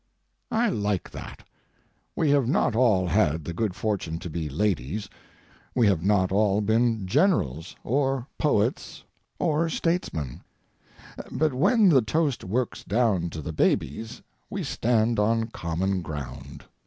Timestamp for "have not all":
2.31-3.05, 5.85-6.59